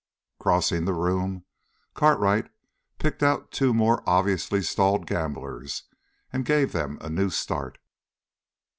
[0.39, 1.45] Crossing the room,
[1.93, 2.49] Cartwright
[2.97, 5.83] picked out two more obviously stalled gamblers
[6.33, 7.77] and gave them a new start.